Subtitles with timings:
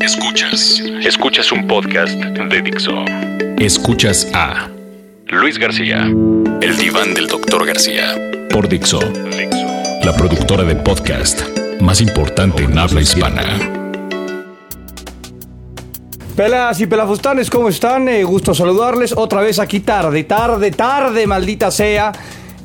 [0.00, 0.80] Escuchas.
[1.04, 3.04] Escuchas un podcast de Dixo.
[3.58, 4.70] Escuchas a
[5.26, 6.10] Luis García.
[6.62, 8.14] El diván del doctor García.
[8.50, 9.00] Por Dixo.
[10.04, 11.42] La productora de podcast
[11.80, 13.58] más importante en habla hispana.
[16.34, 18.08] Pelas y pelafustanes, ¿cómo están?
[18.08, 22.10] Eh, gusto saludarles otra vez aquí tarde, tarde, tarde, maldita sea,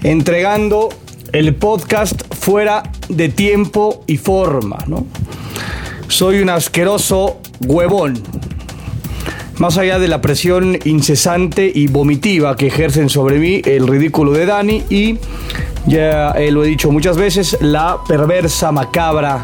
[0.03, 0.87] entregando
[1.33, 5.05] el podcast fuera de tiempo y forma, ¿no?
[6.07, 8.21] Soy un asqueroso huevón.
[9.57, 14.45] Más allá de la presión incesante y vomitiva que ejercen sobre mí el ridículo de
[14.45, 15.17] Dani y,
[15.85, 19.43] ya eh, lo he dicho muchas veces, la perversa, macabra,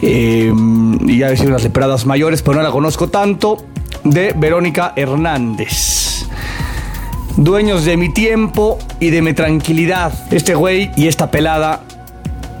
[0.00, 0.52] eh,
[1.06, 3.64] y a decir unas leperadas mayores, pero no la conozco tanto,
[4.04, 6.26] de Verónica Hernández.
[7.36, 11.82] Dueños de mi tiempo y de mi tranquilidad, este güey y esta pelada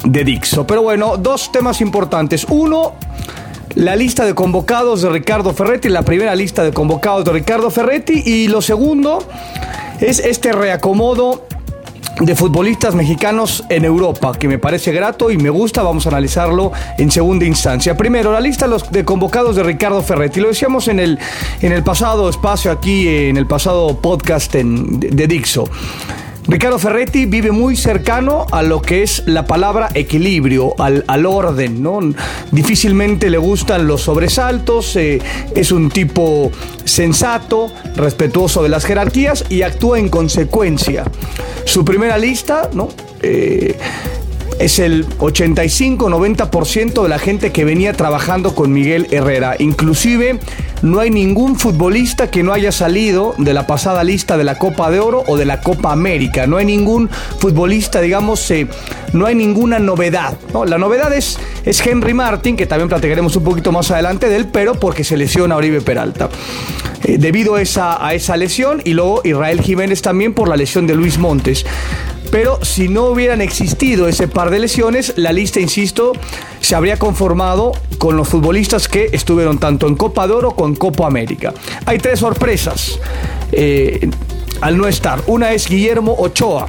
[0.04, 0.66] de Dixo.
[0.66, 2.46] Pero bueno, dos temas importantes.
[2.48, 2.94] Uno,
[3.76, 8.22] la lista de convocados de Ricardo Ferretti, la primera lista de convocados de Ricardo Ferretti.
[8.24, 9.18] Y lo segundo
[10.00, 11.46] es este reacomodo
[12.20, 16.72] de futbolistas mexicanos en Europa, que me parece grato y me gusta, vamos a analizarlo
[16.96, 17.94] en segunda instancia.
[17.94, 20.40] Primero, la lista de convocados de Ricardo Ferretti.
[20.40, 21.18] Lo decíamos en el,
[21.60, 25.68] en el pasado espacio aquí, en el pasado podcast en, de Dixo.
[26.48, 31.82] Ricardo Ferretti vive muy cercano a lo que es la palabra equilibrio, al, al orden,
[31.82, 31.98] ¿no?
[32.52, 35.20] Difícilmente le gustan los sobresaltos, eh,
[35.56, 36.52] es un tipo
[36.84, 41.04] sensato, respetuoso de las jerarquías y actúa en consecuencia.
[41.64, 42.88] Su primera lista, ¿no?
[43.22, 43.76] Eh,
[44.58, 49.56] es el 85-90% de la gente que venía trabajando con Miguel Herrera.
[49.58, 50.38] Inclusive
[50.82, 54.90] no hay ningún futbolista que no haya salido de la pasada lista de la Copa
[54.90, 56.46] de Oro o de la Copa América.
[56.46, 58.66] No hay ningún futbolista, digamos, eh,
[59.12, 60.36] no hay ninguna novedad.
[60.66, 64.46] La novedad es, es Henry Martin, que también platicaremos un poquito más adelante de él,
[64.50, 66.28] pero porque se lesiona a Oribe Peralta.
[67.04, 70.86] Eh, debido a esa, a esa lesión y luego Israel Jiménez también por la lesión
[70.86, 71.66] de Luis Montes.
[72.30, 76.12] Pero si no hubieran existido ese par de lesiones, la lista, insisto,
[76.60, 80.76] se habría conformado con los futbolistas que estuvieron tanto en Copa de Oro como en
[80.76, 81.54] Copa América.
[81.84, 82.98] Hay tres sorpresas
[83.52, 84.10] eh,
[84.60, 85.22] al no estar.
[85.26, 86.66] Una es Guillermo Ochoa,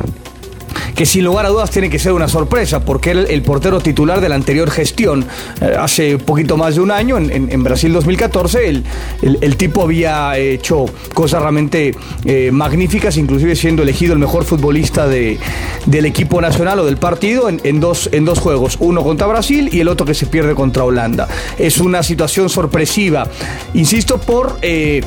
[0.98, 4.30] que sin lugar a dudas tiene que ser una sorpresa, porque el portero titular de
[4.30, 5.28] la anterior gestión.
[5.62, 8.84] Eh, hace poquito más de un año, en, Brasil 2014, el,
[9.22, 11.94] el, tipo había hecho cosas realmente
[12.26, 15.38] eh, magníficas, inclusive siendo elegido el mejor futbolista de,
[15.86, 19.82] del equipo nacional o del partido en, dos, en dos juegos, uno contra Brasil y
[19.82, 21.28] el otro que se pierde contra Holanda.
[21.60, 23.28] Es una situación sorpresiva,
[23.76, 24.58] insisto, por...
[24.64, 25.02] Eh,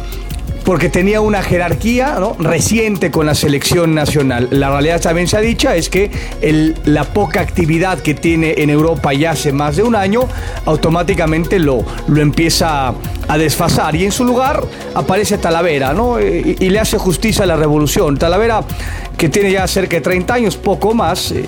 [0.71, 4.47] porque tenía una jerarquía reciente con la selección nacional.
[4.53, 6.13] La realidad también se ha dicho es que
[6.85, 10.29] la poca actividad que tiene en Europa ya hace más de un año,
[10.67, 12.95] automáticamente lo, lo empieza
[13.27, 13.97] a desfasar.
[13.97, 14.63] Y en su lugar
[14.95, 16.21] aparece Talavera, ¿no?
[16.21, 18.17] Y, le hace justicia a la revolución.
[18.17, 18.63] Talavera,
[19.17, 21.47] que tiene ya cerca de 30 años, poco más, eh,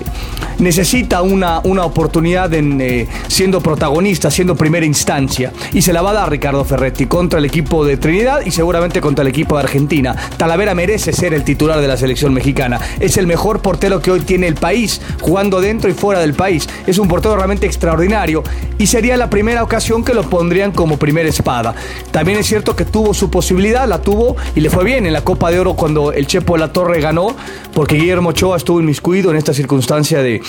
[0.59, 5.51] necesita una, una oportunidad en eh, siendo protagonista, siendo primera instancia.
[5.73, 9.01] Y se la va a dar Ricardo Ferretti contra el equipo de Trinidad y seguramente
[9.01, 10.15] contra el equipo de Argentina.
[10.37, 12.79] Talavera merece ser el titular de la selección mexicana.
[12.99, 16.67] Es el mejor portero que hoy tiene el país, jugando dentro y fuera del país.
[16.87, 18.43] Es un portero realmente extraordinario
[18.77, 21.75] y sería la primera ocasión que lo pondrían como primera espada.
[22.11, 25.21] También es cierto que tuvo su posibilidad, la tuvo y le fue bien en la
[25.21, 27.35] Copa de Oro cuando el Chepo de la Torre ganó,
[27.73, 30.41] porque Guillermo Ochoa estuvo inmiscuido en esta circunstancia de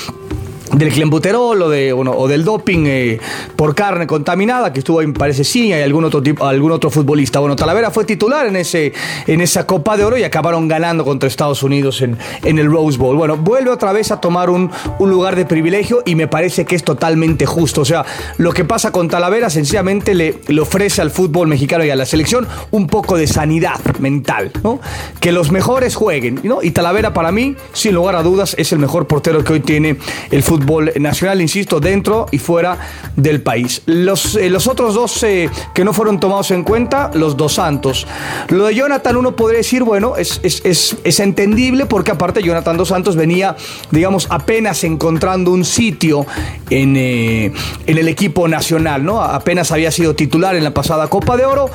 [0.76, 3.20] del clenbuterol o, de, o del doping eh,
[3.56, 7.38] por carne contaminada, que estuvo ahí, parece sí, hay algún otro, tipo, algún otro futbolista.
[7.38, 8.92] Bueno, Talavera fue titular en, ese,
[9.26, 12.98] en esa Copa de Oro y acabaron ganando contra Estados Unidos en, en el Rose
[12.98, 13.16] Bowl.
[13.16, 16.74] Bueno, vuelve otra vez a tomar un, un, lugar de privilegio y me parece que
[16.74, 17.82] es totalmente justo.
[17.82, 18.04] O sea,
[18.38, 22.06] lo que pasa con Talavera sencillamente le, le ofrece al fútbol mexicano y a la
[22.06, 24.80] selección un poco de sanidad mental, ¿no?
[25.20, 26.62] Que los mejores jueguen, ¿no?
[26.62, 29.98] Y Talavera para mí, sin lugar a dudas, es el mejor portero que hoy tiene
[30.30, 30.63] el fútbol
[30.98, 32.78] nacional, insisto, dentro y fuera
[33.16, 33.82] del país.
[33.86, 38.06] Los, eh, los otros dos eh, que no fueron tomados en cuenta, los dos santos.
[38.48, 42.88] Lo de Jonathan uno podría decir, bueno, es, es, es, entendible porque aparte Jonathan dos
[42.88, 43.56] Santos venía,
[43.90, 46.26] digamos, apenas encontrando un sitio
[46.70, 47.52] en, eh,
[47.86, 49.20] en el equipo nacional, ¿no?
[49.22, 51.70] Apenas había sido titular en la pasada Copa de Oro,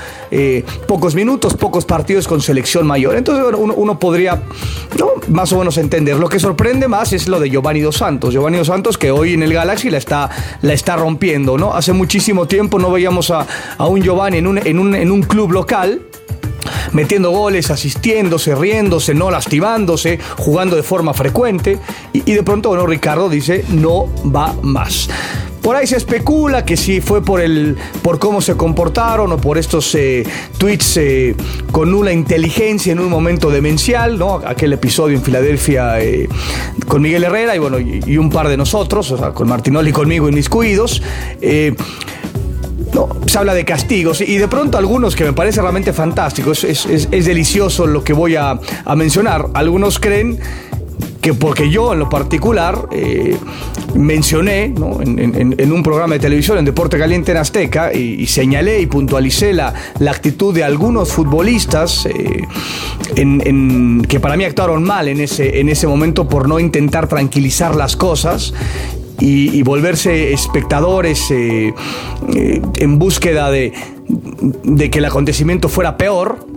[0.87, 3.15] pocos minutos, pocos partidos con selección mayor.
[3.15, 4.41] Entonces uno, uno podría,
[4.97, 5.11] ¿no?
[5.29, 6.17] Más o menos entender.
[6.17, 8.33] Lo que sorprende más es lo de Giovanni dos Santos.
[8.33, 10.29] Giovanni dos Santos que hoy en el Galaxy la está,
[10.61, 11.73] la está rompiendo, ¿no?
[11.73, 13.45] Hace muchísimo tiempo no veíamos a,
[13.79, 16.01] un Giovanni en un, en, un, en un club local
[16.93, 21.77] metiendo goles, asistiéndose, riéndose, no lastimándose, jugando de forma frecuente.
[22.13, 25.09] Y, y, de pronto, bueno, Ricardo dice, no va más.
[25.61, 29.57] Por ahí se especula que si fue por el por cómo se comportaron o por
[29.57, 30.23] estos eh,
[30.57, 31.35] tweets eh,
[31.71, 34.41] con nula inteligencia en un momento demencial, ¿no?
[34.45, 36.29] Aquel episodio en Filadelfia eh,
[36.87, 39.93] con Miguel Herrera y bueno, y, un par de nosotros, o sea, con Martinoli y
[39.93, 41.01] conmigo inmiscuidos.
[42.93, 47.09] No, se habla de castigos y de pronto algunos que me parece realmente fantástico, es,
[47.11, 48.59] delicioso lo que voy a
[48.95, 49.45] mencionar.
[49.53, 50.39] Algunos creen
[51.21, 53.37] que porque yo en lo particular eh,
[53.95, 59.53] mencioné en, un programa de televisión en Deporte Caliente en Azteca y, señalé y puntualicé
[59.53, 62.47] la, la, actitud de algunos futbolistas eh,
[64.07, 67.95] que para mí actuaron mal en ese, en ese momento por no intentar tranquilizar las
[67.95, 68.53] cosas
[69.19, 71.73] y, volverse espectadores eh,
[72.77, 73.73] en búsqueda de,
[74.63, 76.47] de, que el acontecimiento fuera peor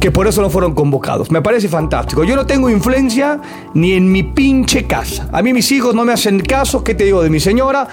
[0.00, 1.30] que por eso no fueron convocados.
[1.30, 2.24] Me parece fantástico.
[2.24, 3.40] Yo no tengo influencia
[3.74, 5.28] ni en mi pinche casa.
[5.30, 7.86] A mí mis hijos no me hacen caso, ¿qué te digo de mi señora?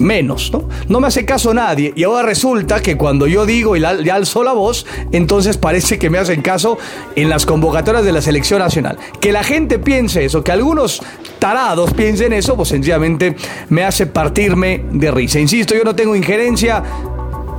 [0.00, 0.68] menos, ¿no?
[0.88, 1.92] No me hace caso nadie.
[1.94, 6.10] Y ahora resulta que cuando yo digo y le alzo la voz, entonces parece que
[6.10, 6.78] me hacen caso
[7.14, 8.98] en las convocatorias de la selección nacional.
[9.20, 11.02] Que la gente piense eso, que algunos
[11.38, 13.36] tarados piensen eso, pues sencillamente
[13.68, 15.38] me hace partirme de risa.
[15.38, 16.82] Insisto, yo no tengo injerencia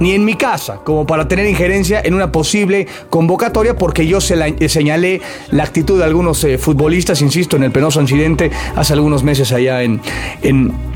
[0.01, 4.35] ni en mi casa, como para tener injerencia en una posible convocatoria, porque yo se
[4.35, 5.21] la, señalé
[5.51, 9.83] la actitud de algunos eh, futbolistas, insisto, en el penoso incidente hace algunos meses allá
[9.83, 10.01] en,
[10.41, 10.90] en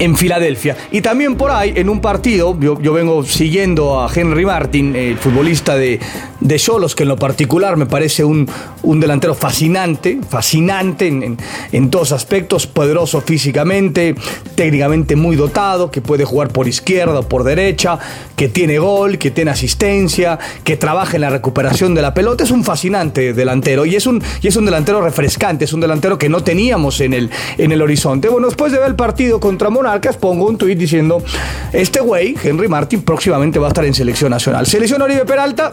[0.00, 0.76] en Filadelfia.
[0.90, 5.76] Y también por ahí, en un partido, yo, vengo siguiendo a Henry Martin, el futbolista
[5.76, 6.00] de,
[6.40, 8.48] de Cholos, que en lo particular me parece un,
[8.82, 11.36] un delantero fascinante, fascinante en,
[11.70, 14.14] en, todos aspectos, poderoso físicamente,
[14.54, 17.98] técnicamente muy dotado, que puede jugar por izquierda o por derecha,
[18.36, 22.44] que tiene gol, que tiene asistencia, que trabaja en la recuperación de la pelota.
[22.44, 26.16] Es un fascinante delantero y es un, y es un delantero refrescante, es un delantero
[26.16, 28.28] que no teníamos en el, en el horizonte.
[28.30, 31.22] Bueno, después de ver el partido contra Mona pongo un tuit diciendo,
[31.72, 34.66] este güey, Henry Martin, próximamente va a estar en selección nacional.
[34.66, 35.72] Selección Oribe Peralta,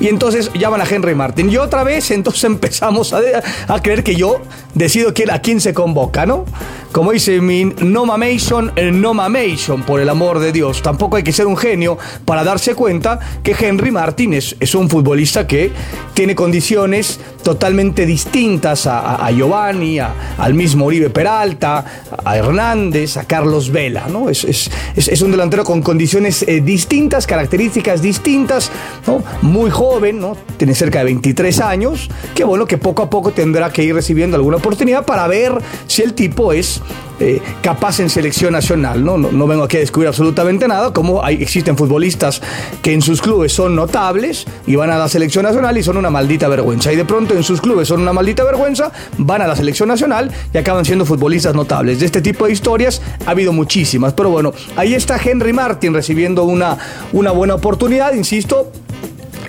[0.00, 1.50] y entonces llaman a Henry Martin.
[1.50, 3.20] Y otra vez, entonces empezamos a,
[3.68, 4.40] a creer que yo
[4.74, 6.44] decido quién, a quién se convoca, ¿no?
[6.92, 10.82] Como dice mi no mamation, no mamation, por el amor de Dios.
[10.82, 15.46] Tampoco hay que ser un genio para darse cuenta que Henry Martin es, un futbolista
[15.46, 15.70] que
[16.14, 21.84] tiene condiciones totalmente distintas a, Giovanni, al mismo Uribe Peralta,
[22.24, 24.28] a Hernández, a Carlos Vela, ¿no?
[24.30, 28.70] Es, es, un delantero con condiciones eh, distintas, características distintas,
[29.06, 29.22] ¿no?
[29.42, 30.36] Muy joven, ¿no?
[30.56, 34.36] Tiene cerca de 23 años, que bueno, que poco a poco tendrá que ir recibiendo
[34.36, 35.52] alguna oportunidad para ver
[35.86, 36.77] si el tipo es
[37.20, 39.04] eh, capaz en selección nacional.
[39.04, 39.18] ¿no?
[39.18, 39.46] ¿no?
[39.46, 42.40] vengo aquí a descubrir absolutamente nada, como hay, existen futbolistas
[42.82, 46.10] que en sus clubes son notables y van a la selección nacional y son una
[46.10, 46.92] maldita vergüenza.
[46.92, 50.30] Y de pronto en sus clubes son una maldita vergüenza, van a la selección nacional
[50.52, 52.00] y acaban siendo futbolistas notables.
[52.00, 54.12] De este tipo de historias ha habido muchísimas.
[54.12, 56.78] Pero bueno, ahí está Henry Martin recibiendo una,
[57.12, 58.70] una buena oportunidad, insisto.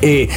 [0.02, 0.30] Eh,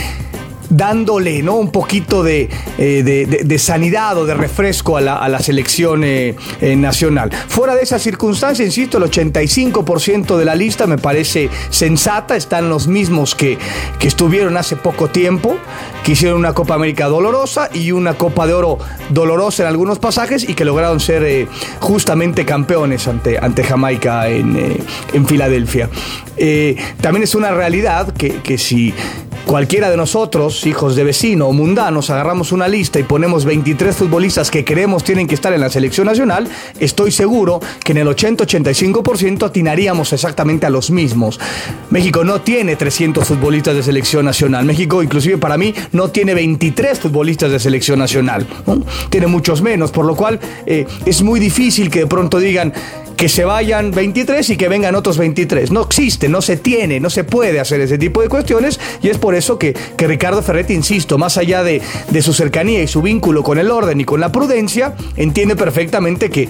[0.72, 1.56] dándole ¿no?
[1.56, 2.48] un poquito de,
[2.78, 7.30] eh, sanidad o de refresco a la, selección eh, eh, nacional.
[7.48, 12.86] Fuera de esa circunstancia, insisto, el 85% de la lista me parece sensata, están los
[12.86, 13.58] mismos que,
[13.98, 15.56] que estuvieron hace poco tiempo,
[16.04, 18.78] que hicieron una Copa América dolorosa y una Copa de Oro
[19.10, 21.48] dolorosa en algunos pasajes y que lograron ser
[21.80, 24.78] justamente campeones ante, ante Jamaica en,
[25.12, 25.88] en Filadelfia.
[27.00, 28.94] también es una realidad que, que si
[29.46, 34.50] Cualquiera de nosotros, hijos de vecino o mundanos, agarramos una lista y ponemos 23 futbolistas
[34.50, 39.44] que creemos tienen que estar en la selección nacional, estoy seguro que en el 80-85%
[39.44, 41.40] atinaríamos exactamente a los mismos.
[41.90, 44.64] México no tiene 300 futbolistas de selección nacional.
[44.64, 48.46] México, inclusive para mí, no tiene 23 futbolistas de selección nacional.
[49.10, 52.72] Tiene muchos menos, por lo cual eh, es muy difícil que de pronto digan,
[53.16, 55.70] que se vayan 23 y que vengan otros 23.
[55.70, 59.18] No existe, no se tiene, no se puede hacer ese tipo de cuestiones y es
[59.18, 63.02] por eso que, que Ricardo Ferretti, insisto, más allá de, de su cercanía y su
[63.02, 66.48] vínculo con el orden y con la prudencia, entiende perfectamente que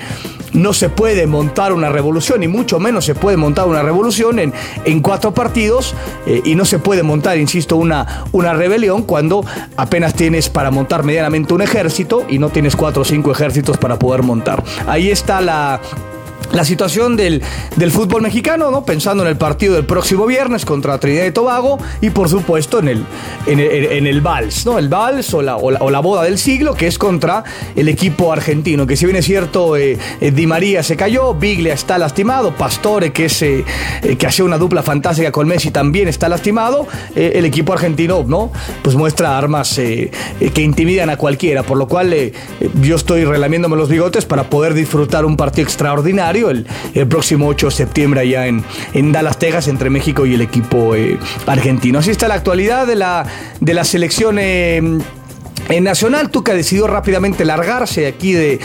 [0.53, 4.53] no se puede montar una revolución y mucho menos se puede montar una revolución en,
[4.85, 5.95] en cuatro partidos
[6.27, 9.45] eh, y no se puede montar, insisto, una, una rebelión cuando
[9.77, 13.99] apenas tienes para montar medianamente un ejército y no tienes cuatro o cinco ejércitos para
[13.99, 14.63] poder montar.
[14.87, 15.81] Ahí está la
[16.53, 17.43] la situación del,
[17.91, 18.85] fútbol mexicano, ¿no?
[18.85, 22.89] Pensando en el partido del próximo viernes contra Trinidad y Tobago y por supuesto en
[22.89, 23.05] el,
[23.47, 24.79] en el, Vals, ¿no?
[24.79, 27.45] El Vals o la, o la, boda del siglo, que es contra
[27.75, 31.75] el equipo argentino, que si bien es cierto, eh, eh, Di María se cayó, Biglia
[31.75, 33.65] está lastimado, Pastore, que, es, eh,
[34.19, 38.53] que hacía una dupla fantástica con Messi, también está lastimado, el equipo argentino, ¿no?
[38.83, 42.33] Pues muestra armas que intimidan a cualquiera, por lo cual
[42.81, 46.67] yo estoy relamiéndome los bigotes para poder disfrutar un partido extraordinario el,
[47.09, 51.19] próximo 8 de septiembre allá en, en Dallas, Texas, entre México y el equipo eh,
[51.47, 51.99] argentino.
[51.99, 53.27] Así está la actualidad de la,
[53.61, 54.39] de selección.
[54.39, 55.01] Eh,
[55.69, 58.61] en Nacional, Tuca decidió rápidamente largarse aquí de,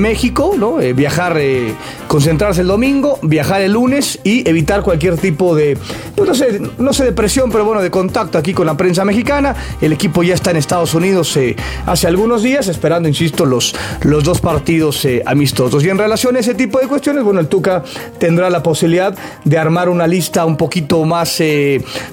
[0.00, 0.80] México, ¿no?
[0.80, 1.74] Eh, viajar, eh,
[2.06, 5.76] concentrarse el domingo, viajar el lunes y evitar cualquier tipo de,
[6.14, 9.04] pues no sé, no sé de presión, pero bueno, de contacto aquí con la prensa
[9.04, 9.54] mexicana.
[9.80, 14.24] El equipo ya está en Estados Unidos eh, hace algunos días, esperando, insisto, los, los
[14.24, 15.84] dos partidos amistosos.
[15.84, 17.82] Y en relación a ese tipo de cuestiones, bueno, el Tuca
[18.18, 21.42] tendrá la posibilidad de armar una lista un poquito más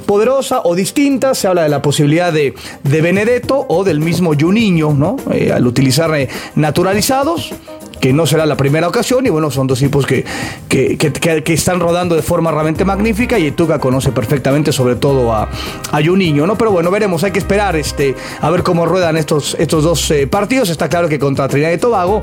[0.06, 1.36] poderosa o distinta.
[1.36, 2.54] Se habla de la posibilidad de,
[2.84, 5.16] de Benedetto o del mismo Juninho, ¿no?
[5.32, 7.54] Eh, al utilizar eh, naturalizados
[8.00, 10.26] que no será la primera ocasión y bueno, son dos tipos que,
[10.68, 15.50] que, que, están rodando de forma realmente magnífica y Tuca conoce perfectamente sobre todo a,
[15.92, 16.58] a Juninho, ¿no?
[16.58, 20.28] Pero bueno, veremos, hay que esperar este, a ver cómo ruedan estos, estos dos eh,
[20.28, 20.70] partidos.
[20.70, 22.22] Está claro que contra Trinidad y Tobago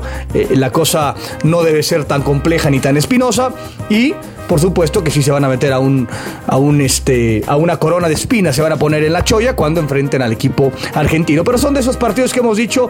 [0.51, 3.51] la cosa no debe ser tan compleja ni tan espinosa
[3.89, 4.13] y
[4.53, 6.07] por supuesto que sí se van a meter a un,
[6.45, 9.55] a un este, a una corona de espinas, se van a poner en la cholla
[9.55, 11.43] cuando enfrenten al equipo argentino.
[11.43, 12.87] Pero son de esos partidos que hemos dicho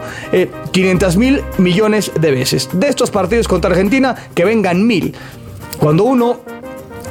[0.72, 2.68] 500 eh, mil millones de veces.
[2.74, 5.14] De estos partidos contra Argentina, que vengan mil.
[5.78, 6.40] Cuando uno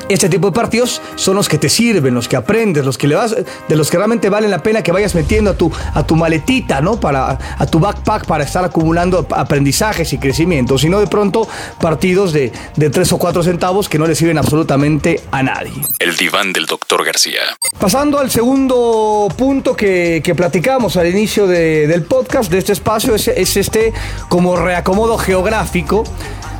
[0.10, 3.16] este tipo de partidos son los que te sirven, los que aprendes, los que le
[3.16, 3.36] vas,
[3.68, 6.82] de los que realmente valen la pena que vayas metiendo a tu, a tu maletita,
[6.82, 7.00] ¿no?
[7.00, 10.78] Para, a tu backpack para estar acumulando aprendizajes y crecimiento.
[10.78, 11.48] Sino de pronto
[11.80, 15.74] partidos de, de tres o cuatro centavos que no le sirven absolutamente a nadie.
[16.00, 17.42] El diván del doctor García.
[17.80, 23.28] Pasando al segundo punto que, que platicamos al inicio del podcast, de este espacio, es,
[23.28, 23.94] es este
[24.30, 26.04] como reacomodo geográfico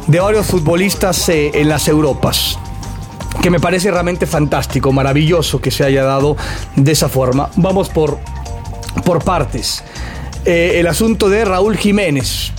[0.08, 2.58] de varios futbolistas eh, en las Europas
[3.42, 6.38] que me parece realmente fantástico, maravilloso que se haya dado
[6.76, 7.50] de esa forma.
[7.56, 8.20] Vamos por,
[9.06, 9.84] por partes.
[10.46, 12.52] Eh, el asunto de Raúl Jiménez.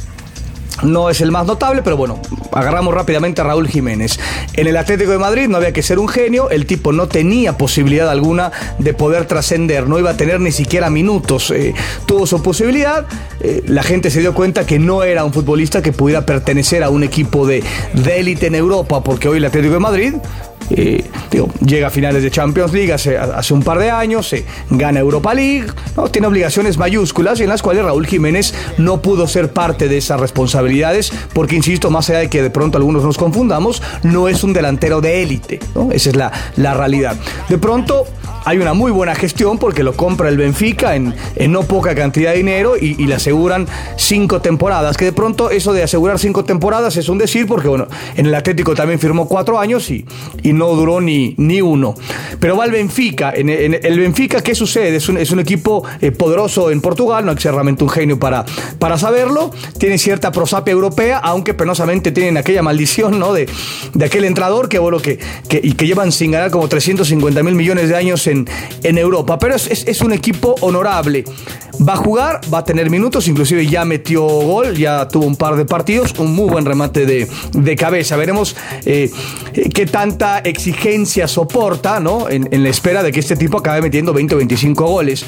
[0.82, 2.18] No es el más notable, pero bueno,
[2.52, 4.18] agarramos rápidamente a Raúl Jiménez.
[4.54, 7.56] En el Atlético de Madrid no había que ser un genio, el tipo no tenía
[7.56, 11.52] posibilidad alguna de poder trascender, no iba a tener ni siquiera minutos.
[11.52, 11.74] Eh,
[12.06, 13.06] tuvo su posibilidad,
[13.40, 16.90] eh, la gente se dio cuenta que no era un futbolista que pudiera pertenecer a
[16.90, 17.62] un equipo de
[18.16, 20.14] élite en Europa, porque hoy el Atlético de Madrid
[20.70, 21.04] eh,
[21.64, 24.34] llega a finales de Champions League hace, un par de años,
[24.70, 25.66] gana Europa League,
[25.96, 26.08] ¿no?
[26.08, 31.12] tiene obligaciones mayúsculas en las cuales Raúl Jiménez no pudo ser parte de esas responsabilidades,
[31.32, 35.00] porque insisto, más allá de que de pronto algunos nos confundamos, no es un delantero
[35.00, 35.60] de élite,
[35.92, 37.16] esa es la, la realidad.
[37.48, 38.06] De pronto
[38.44, 41.14] hay una muy buena gestión porque lo compra el Benfica en,
[41.48, 44.96] no poca cantidad de dinero y, le aseguran cinco temporadas.
[44.96, 47.86] Que de pronto eso de asegurar cinco temporadas es un decir porque, bueno,
[48.16, 50.04] en el Atlético también firmó cuatro años y,
[50.42, 51.94] y no duró ni, ni uno.
[52.40, 53.32] Pero va el Benfica.
[53.34, 54.96] En, el Benfica, ¿qué sucede?
[54.96, 57.90] Es un, es un equipo eh, poderoso en Portugal, no hay que ser realmente un
[57.90, 58.44] genio para,
[58.78, 59.50] para saberlo.
[59.78, 63.32] Tiene cierta prosapia europea, aunque penosamente tienen aquella maldición ¿no?
[63.32, 63.48] de,
[63.92, 67.54] de aquel entrador que, bueno, que, que, y que llevan sin ganar como 350 mil
[67.54, 68.33] millones de años en
[68.82, 69.38] en, Europa.
[69.38, 71.24] Pero es, un equipo honorable.
[71.86, 75.56] Va a jugar, va a tener minutos, inclusive ya metió gol, ya tuvo un par
[75.56, 78.16] de partidos, un muy buen remate de, cabeza.
[78.16, 78.54] Veremos
[78.86, 79.10] eh,
[79.72, 82.28] qué tanta exigencia soporta ¿no?
[82.28, 85.24] En, la espera de que este tipo acabe metiendo 20 o 25 goles.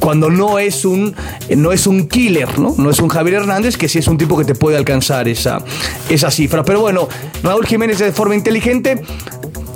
[0.00, 1.14] Cuando no es un,
[1.56, 2.74] no es un killer, ¿no?
[2.78, 5.62] no es un Javier Hernández, que sí es un tipo que te puede alcanzar esa,
[6.08, 6.64] esa cifra.
[6.64, 7.08] Pero bueno,
[7.42, 9.02] Raúl Jiménez de forma inteligente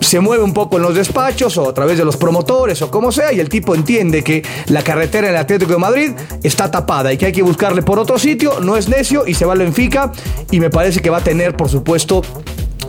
[0.00, 3.12] se mueve un poco en los despachos o a través de los promotores o como
[3.12, 6.12] sea y el tipo entiende que la carretera en el Atlético de Madrid
[6.42, 9.44] está tapada y que hay que buscarle por otro sitio, no es necio y se
[9.44, 10.12] va al Benfica
[10.50, 12.22] y me parece que va a tener por supuesto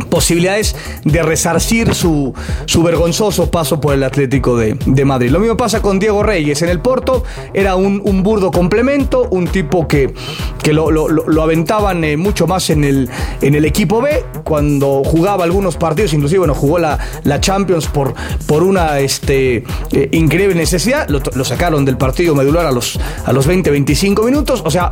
[0.09, 2.33] posibilidades de resarcir su,
[2.65, 5.29] su vergonzoso paso por el Atlético de, Madrid.
[5.29, 6.61] Lo mismo pasa con Diego Reyes.
[6.61, 10.13] En el Porto era un, burdo complemento, un tipo que,
[10.61, 13.09] que lo, aventaban eh, mucho más en el,
[13.41, 18.13] en el equipo B, cuando jugaba algunos partidos, inclusive bueno, jugó la, la Champions por,
[18.45, 23.47] por una este, eh, increíble necesidad, lo, sacaron del partido medular a los, a los
[23.47, 24.91] 20-25 minutos, o sea,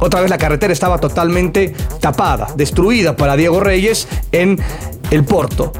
[0.00, 4.58] otra vez la carretera estaba totalmente tapada, destruida para Diego Reyes en
[5.10, 5.72] el Porto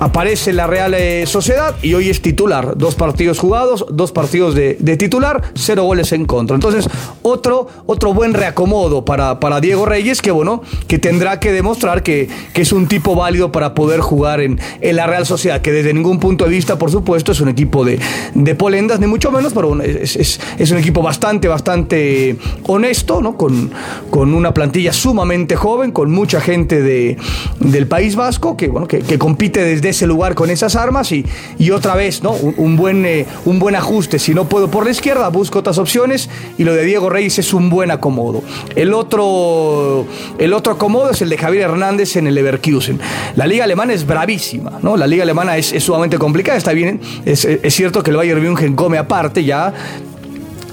[0.00, 2.76] aparece la Real eh, Sociedad y hoy es titular.
[2.76, 6.56] Dos partidos jugados, dos partidos de, titular, cero goles en contra.
[6.56, 6.88] Entonces,
[7.22, 12.28] otro, otro buen reacomodo para, para Diego Reyes, que bueno, que tendrá que demostrar que,
[12.54, 15.92] que es un tipo válido para poder jugar en, en, la Real Sociedad, que desde
[15.92, 18.00] ningún punto de vista, por supuesto, es un equipo de,
[18.34, 23.36] de polendas, ni mucho menos, pero bueno, es, es, un equipo bastante, bastante honesto, ¿no?
[23.36, 23.70] Con,
[24.08, 27.18] con una plantilla sumamente joven, con mucha gente de,
[27.58, 31.24] del País Vasco, que bueno, que compite desde ese lugar con esas armas y,
[31.58, 32.32] y otra vez, ¿no?
[32.32, 34.18] Un, buen, eh, un buen ajuste.
[34.18, 36.28] Si no puedo por la izquierda, busco otras opciones
[36.58, 38.42] y lo de Diego Reyes es un buen acomodo.
[38.74, 40.06] El otro,
[40.38, 42.98] el otro acomodo es el de Javier Hernández en el Leverkusen.
[43.36, 44.96] La liga alemana es bravísima, ¿no?
[44.96, 48.74] La liga alemana es, sumamente complicada, está bien, es, es cierto que el Bayern München
[48.74, 49.72] come aparte ya,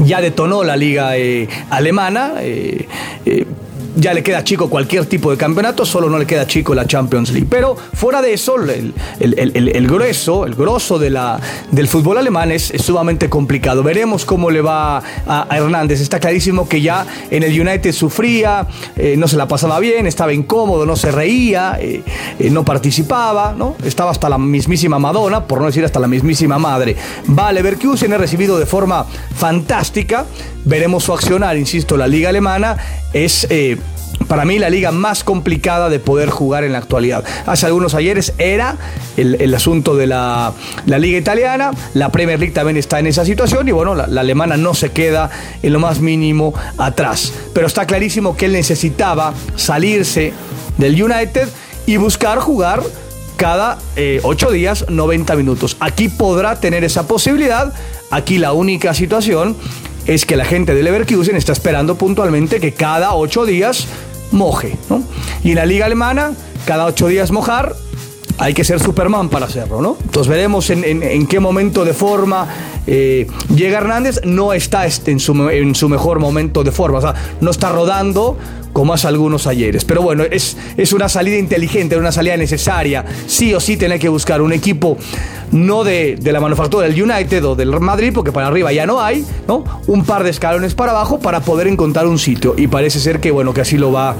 [0.06, 2.34] ya detonó la liga eh, alemana.
[2.40, 2.88] Eh,
[3.98, 7.32] ya le queda chico cualquier tipo de campeonato, solo no le queda chico la Champions
[7.32, 7.48] League.
[7.50, 11.40] Pero fuera de eso, el, el, grueso, el grosso de la,
[11.72, 13.84] del fútbol alemán es, sumamente complicado.
[13.84, 16.02] Veremos cómo le va a, Hernández.
[16.02, 20.34] Está clarísimo que ya en el United sufría, eh, no se la pasaba bien, estaba
[20.34, 22.04] incómodo, no se reía, eh,
[22.40, 23.76] eh, no participaba, ¿no?
[23.84, 26.96] Estaba hasta la mismísima Madonna, por no decir hasta la mismísima madre.
[27.28, 30.26] Va Leverkusen, ha recibido de forma fantástica.
[30.66, 32.78] Veremos su accionar, insisto, la liga alemana
[33.26, 33.48] es
[34.28, 37.24] para mí la liga más complicada de poder jugar en la actualidad.
[37.46, 38.78] Hace algunos ayeres era
[39.16, 40.54] el, asunto de la,
[40.86, 44.74] liga italiana, la Premier League también está en esa situación y bueno, la, alemana no
[44.74, 45.30] se queda
[45.62, 47.32] en lo más mínimo atrás.
[47.54, 50.34] Pero está clarísimo que él necesitaba salirse
[50.78, 51.48] del United
[51.86, 52.82] y buscar jugar
[53.38, 55.78] cada eh, ocho días 90 minutos.
[55.80, 57.72] Aquí podrá tener esa posibilidad.
[58.10, 59.56] Aquí la única situación
[60.08, 63.88] es que la gente de Leverkusen está esperando puntualmente que cada ocho días
[64.32, 64.78] moje.
[64.90, 65.04] ¿no?
[65.44, 66.34] Y en la liga alemana,
[66.66, 67.76] cada ocho días mojar,
[68.40, 69.98] hay que ser Superman para hacerlo, ¿no?
[70.00, 72.48] Entonces veremos en, qué momento de forma
[72.86, 74.22] eh, llega Hernández.
[74.24, 77.72] No está este en, su, en su mejor momento de forma, o sea, no está
[77.72, 78.38] rodando
[78.78, 79.86] como hace algunos ayeres.
[79.86, 83.04] Pero bueno, es, es una salida inteligente, una salida necesaria.
[83.26, 85.00] Sí o sí tener que buscar un equipo
[85.52, 89.02] no de, de, la manufactura del United o del Madrid, porque para arriba ya no
[89.02, 89.64] hay, ¿no?
[89.88, 92.54] Un par de escalones para abajo para poder encontrar un sitio.
[92.56, 94.16] Y parece ser que, bueno, que así lo va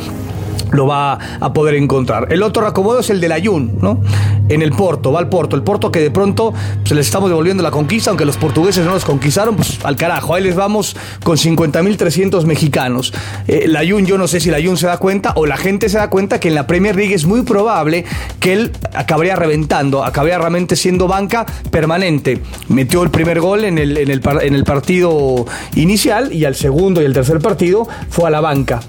[0.72, 2.32] lo va a poder encontrar.
[2.32, 4.02] El otro acomodo es el del Ayun, ¿no?
[4.50, 5.56] En el Porto, va al Porto.
[5.56, 8.92] El Porto que de pronto se les estamos devolviendo la conquista, aunque los portugueses no
[8.92, 10.34] los conquistaron, pues al carajo.
[10.36, 13.14] Ahí les vamos con 50.300 mexicanos.
[13.48, 15.90] Eh, el Ayun, yo no sé si el Ayun se da cuenta o la gente
[15.90, 18.06] se da cuenta que en la Premier League es muy probable
[18.40, 22.42] que él acabaría reventando, acabaría realmente siendo banca permanente.
[22.70, 25.46] Metió el primer gol en el, en el, en el partido
[25.76, 28.80] inicial y al segundo y el tercer partido fue a la banca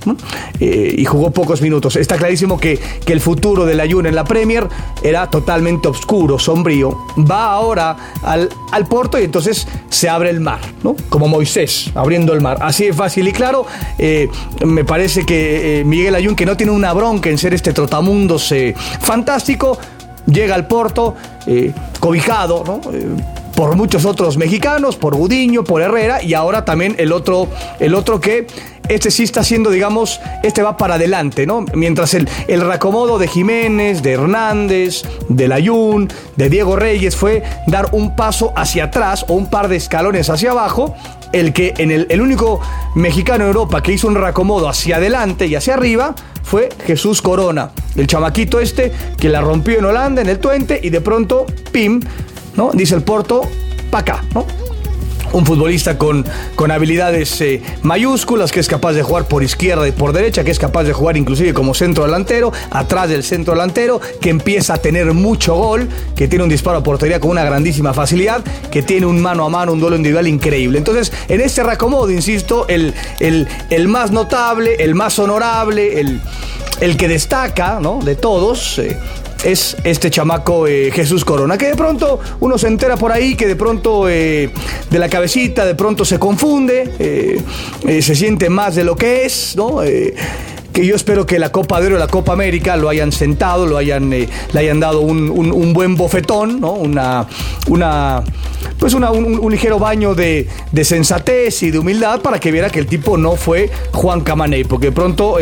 [0.60, 4.24] eh, y jugó pocos minutos Está clarísimo que, que el futuro del Ayun en la
[4.24, 4.68] Premier
[5.02, 6.98] era totalmente oscuro, sombrío.
[7.18, 8.86] Va ahora al, al
[9.20, 10.96] y entonces se abre el mar, ¿no?
[11.08, 12.58] Como Moisés abriendo el mar.
[12.60, 13.66] Así de fácil y claro.
[13.98, 14.28] Eh,
[14.64, 18.50] me parece que eh, Miguel Ayun, que no tiene una bronca en ser este trotamundos
[18.52, 19.78] eh, fantástico,
[20.26, 21.14] llega al Porto
[22.00, 22.80] cobijado, ¿no?
[23.58, 27.48] por muchos otros mexicanos, por Gudiño, por Herrera y ahora también el otro,
[27.80, 28.46] el otro que
[28.88, 31.64] este sí está siendo, digamos, este va para adelante, ¿no?
[31.74, 37.90] Mientras el, el reacomodo de Jiménez, de Hernández, de Layún, de Diego Reyes fue dar
[37.92, 40.94] un paso hacia atrás o un par de escalones hacia abajo,
[41.32, 42.60] el que en el, el único
[42.94, 47.70] mexicano en Europa que hizo un reacomodo hacia adelante y hacia arriba fue Jesús Corona,
[47.94, 52.00] el chamaquito este que la rompió en Holanda, en el Twente, y de pronto, pim,
[52.56, 52.70] ¿no?
[52.72, 53.42] Dice el Porto,
[53.90, 54.46] pa' acá, ¿no?
[55.32, 59.92] Un futbolista con, con habilidades eh, mayúsculas, que es capaz de jugar por izquierda y
[59.92, 64.00] por derecha, que es capaz de jugar inclusive como centro delantero, atrás del centro delantero,
[64.20, 67.94] que empieza a tener mucho gol, que tiene un disparo a portería con una grandísima
[67.94, 70.78] facilidad, que tiene un mano a mano, un duelo individual increíble.
[70.78, 76.20] Entonces, en este reacomodo, insisto, el, el, el más notable, el más honorable, el,
[76.80, 78.00] el que destaca ¿no?
[78.02, 78.96] de todos, eh,
[79.44, 83.46] es este chamaco eh, Jesús Corona, que de pronto uno se entera por ahí, que
[83.46, 84.50] de pronto eh,
[84.90, 89.54] de la cabecita de pronto se confunde, eh, se siente más de lo que es,
[89.56, 89.82] ¿no?
[90.78, 93.66] Que yo espero que la Copa de Oro y la Copa América lo hayan sentado,
[93.66, 96.74] lo hayan, le hayan dado un, buen bofetón, ¿no?
[96.74, 97.26] Una,
[97.66, 98.22] una,
[98.78, 100.46] pues un, ligero baño de,
[100.84, 104.92] sensatez y de humildad para que viera que el tipo no fue Juan Camaney, porque
[104.92, 105.38] pronto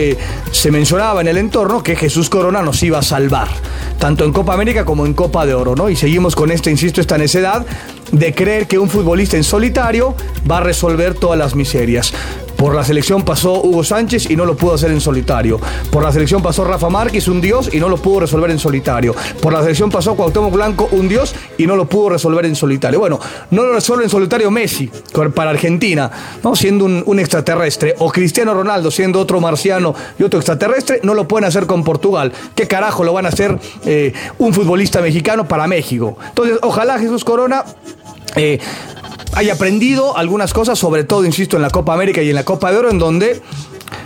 [0.53, 3.49] se mencionaba en el entorno que Jesús Corona nos iba a salvar
[3.99, 5.91] tanto en Copa América como en Copa de Oro, ¿no?
[5.91, 7.67] Y seguimos con esta, insisto, esta necedad
[8.11, 10.15] de creer que un futbolista en solitario
[10.51, 12.15] va a resolver todas las miserias.
[12.67, 15.61] Por la selección pasó Hugo Sánchez y no lo pudo hacer en solitario.
[15.89, 19.15] Por la selección pasó Rafa Márquez, un dios, y no lo pudo resolver en solitario.
[19.41, 22.99] Por la selección pasó Cuauhtémoc Blanco, un dios, y no lo pudo resolver en solitario.
[22.99, 23.21] Bueno,
[23.53, 24.91] no lo resuelve en solitario Messi
[25.33, 26.11] para Argentina,
[26.43, 26.57] ¿no?
[26.57, 27.95] siendo un, extraterrestre.
[28.01, 32.33] O Cristiano Ronaldo, siendo otro marciano y otro extraterrestre, no lo pueden hacer con Portugal.
[32.57, 36.19] ¿Qué carajo lo van a hacer eh, un futbolista mexicano para México?
[36.31, 37.65] Entonces, ojalá Jesús Corona
[38.35, 38.59] eh,
[39.37, 42.73] haya aprendido algunas cosas, sobre todo, insisto, en la Copa América y en la Copa
[42.73, 43.43] de Oro, en donde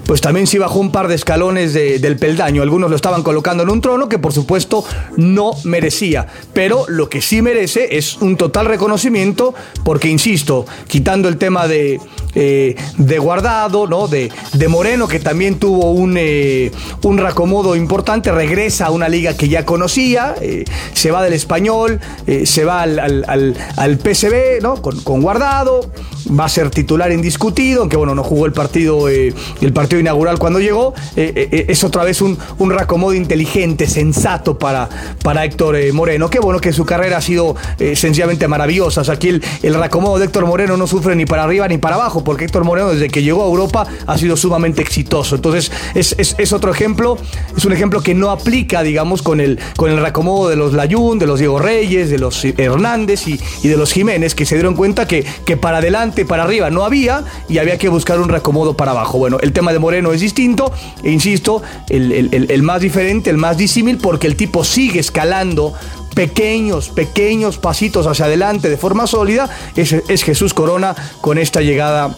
[0.05, 2.63] pues también sí bajó un par de escalones del peldaño.
[2.63, 4.85] Algunos lo estaban colocando en un trono que por supuesto
[5.17, 6.27] no merecía.
[6.53, 12.01] Pero lo que sí merece es un total reconocimiento porque, insisto, quitando el tema de,
[12.35, 14.09] eh, de Guardado, ¿no?
[14.09, 16.71] De, de, Moreno, que también tuvo un, eh,
[17.03, 22.01] un racomodo importante, regresa a una liga que ya conocía, eh, se va del español,
[22.45, 24.81] se va al, al, al, PSV, ¿no?
[24.81, 25.91] Con, con, Guardado,
[26.39, 30.61] va a ser titular indiscutido, aunque bueno, no jugó el partido, el partido inaugural cuando
[30.61, 30.95] llegó.
[31.17, 34.89] es otra vez un, un racomodo inteligente, sensato para,
[35.23, 36.31] para Héctor Moreno.
[36.31, 37.57] Qué bueno que su carrera ha sido
[37.95, 39.01] sencillamente maravillosa.
[39.13, 42.20] aquí el, el racomodo de Héctor Moreno no sufre ni para arriba ni para abajo
[42.25, 45.37] porque Héctor Moreno desde que llegó a Europa ha sido sumamente exitoso.
[45.37, 47.19] Entonces es, otro ejemplo,
[47.57, 51.27] es un ejemplo que no aplica, digamos, con el, con el de los Layún, de
[51.27, 55.25] los Diego Reyes, de los Hernández y, de los Jiménez, que se dieron cuenta que,
[55.45, 59.19] que para adelante, para arriba no había y había que buscar un reacomodo para abajo.
[59.19, 63.99] Bueno, el tema de Moreno es distinto, e insisto, el, más diferente, el más disímil,
[63.99, 65.75] porque el tipo sigue escalando
[66.15, 72.15] pequeños, pequeños pasitos hacia adelante de forma sólida, es, es Jesús Corona con esta llegada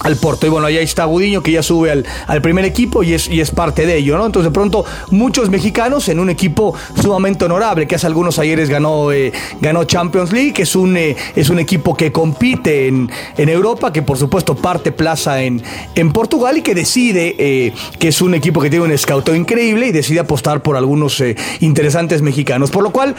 [0.00, 0.46] al Porto.
[0.46, 3.40] Y bueno, ahí está Gudiño que ya sube al, al primer equipo y es, y
[3.40, 4.26] es parte de ello, ¿no?
[4.26, 9.12] Entonces de pronto muchos mexicanos en un equipo sumamente honorable, que hace algunos ayeres ganó,
[9.12, 13.48] eh, ganó Champions League, que es un, eh, es un equipo que compite en, en,
[13.48, 15.62] Europa, que por supuesto parte plaza en,
[15.94, 19.86] en Portugal y que decide, eh, que es un equipo que tiene un scout increíble
[19.86, 21.22] y decide apostar por algunos
[21.60, 22.70] interesantes mexicanos.
[22.70, 23.14] Por lo cual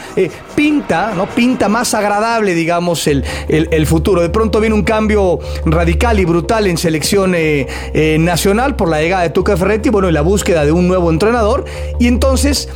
[0.54, 1.26] pinta, ¿no?
[1.26, 4.20] Pinta más agradable, digamos, el, el futuro.
[4.20, 9.00] De pronto viene un cambio radical y brutal en selección eh, eh, nacional por la
[9.00, 11.64] llegada de Tuca Ferretti, bueno, y la búsqueda de un nuevo entrenador.
[11.98, 12.68] Y entonces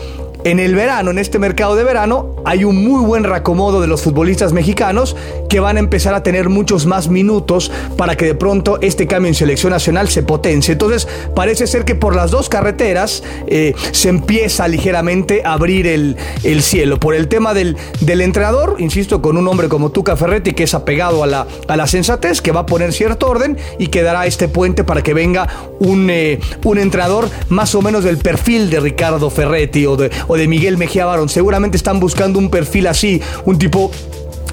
[0.44, 4.03] en el verano, en este mercado de verano, hay un muy buen reacomodo de los
[4.03, 5.16] futbolistas mexicanos
[5.48, 9.29] que van a empezar a tener muchos más minutos para que de pronto este cambio
[9.29, 10.72] en selección nacional se potencie.
[10.72, 16.16] Entonces, parece ser que por las dos carreteras eh, se empieza ligeramente a abrir el,
[16.62, 16.98] cielo.
[17.00, 20.74] Por el tema del, del, entrenador, insisto, con un hombre como Tuca Ferretti que es
[20.74, 24.26] apegado a la, a la sensatez, que va a poner cierto orden y que dará
[24.26, 25.48] este puente para que venga
[25.79, 30.36] un, eh, un entrenador más o menos del perfil de Ricardo Ferretti o de o
[30.36, 31.28] de Miguel Mejía Barón.
[31.28, 33.90] Seguramente están buscando un perfil así, un tipo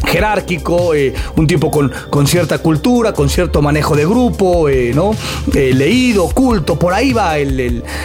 [0.07, 5.11] jerárquico, eh, un tipo con, con, cierta cultura, con cierto manejo de grupo, eh, ¿no?
[5.53, 7.35] Eh, leído, culto, por ahí va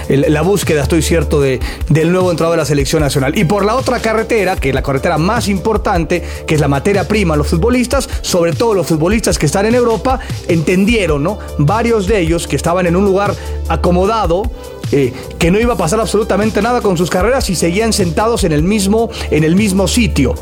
[0.09, 3.39] la búsqueda, estoy cierto, de, del nuevo entrenador de la selección nacional.
[3.39, 7.09] Y por la otra carretera, que es la carretera más importante, que es la materia
[7.09, 11.39] prima, los futbolistas, sobre todo los futbolistas que están en Europa, entendieron, ¿no?
[11.59, 13.35] Varios de ellos que estaban en un lugar
[13.69, 14.51] acomodado,
[14.93, 18.53] eh, que no iba a pasar absolutamente nada con sus carreras y seguían sentados en
[18.53, 20.35] el mismo, en el mismo sitio.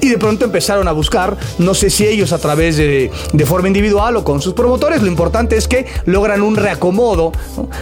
[0.00, 3.68] Y de pronto empezaron a buscar, no sé si ellos a través de, de forma
[3.68, 7.32] individual o con sus promotores, lo importante es que logran un reacomodo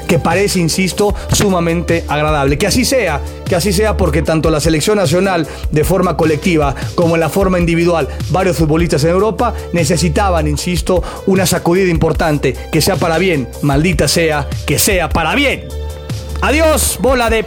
[0.06, 2.58] que parece, insisto, sumamente agradable.
[2.58, 7.14] Que así sea, que así sea porque tanto la selección nacional de forma colectiva como
[7.14, 12.96] en la forma individual, varios futbolistas en Europa necesitaban, insisto, una sacudida importante, que sea
[12.96, 15.68] para bien, maldita sea, que sea para bien.
[16.40, 17.44] Adiós, bola de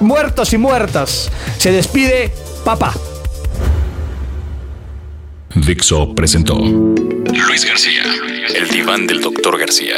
[0.00, 1.30] muertos y muertas.
[1.58, 2.32] Se despide
[2.64, 2.94] papá.
[5.54, 8.04] Dixo presentó Luis García,
[8.54, 9.96] el diván del doctor García.